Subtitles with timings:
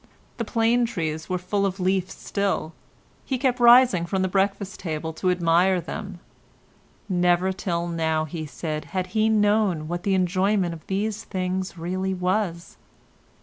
[0.37, 2.73] The plane trees were full of leaf still;
[3.23, 6.19] he kept rising from the breakfast table to admire them;
[7.07, 12.15] never till now, he said, had he known what the enjoyment of these things really
[12.15, 12.77] was.